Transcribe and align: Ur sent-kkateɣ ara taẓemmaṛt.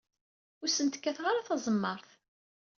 Ur 0.61 0.69
sent-kkateɣ 0.71 1.25
ara 1.27 1.47
taẓemmaṛt. 1.47 2.09